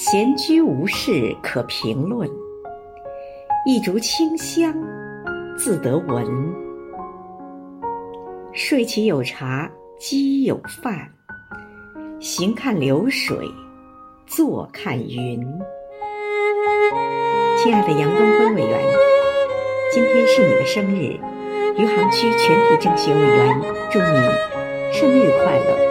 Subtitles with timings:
[0.00, 2.30] 闲居无事可评论，
[3.66, 4.72] 一竹清香
[5.56, 6.24] 自得闻。
[8.52, 9.68] 睡起有茶，
[9.98, 10.94] 饥有饭；
[12.20, 13.36] 行看流水，
[14.24, 15.44] 坐看云。
[17.56, 18.80] 亲爱的杨东辉委员，
[19.92, 21.18] 今天是你的生日，
[21.76, 24.06] 余杭区全体政协委员，祝你
[24.92, 25.88] 生日快乐。